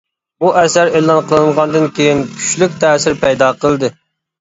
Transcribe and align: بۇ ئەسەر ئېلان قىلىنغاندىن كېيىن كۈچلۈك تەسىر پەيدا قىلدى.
بۇ 0.43 0.53
ئەسەر 0.61 0.93
ئېلان 1.01 1.21
قىلىنغاندىن 1.33 1.87
كېيىن 2.01 2.25
كۈچلۈك 2.35 2.83
تەسىر 2.87 3.23
پەيدا 3.25 3.55
قىلدى. 3.65 3.97